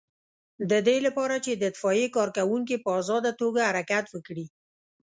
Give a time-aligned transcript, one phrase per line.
[0.69, 4.45] د دې لپاره چې د اطفائیې کارکوونکي په آزاده توګه حرکت وکړي.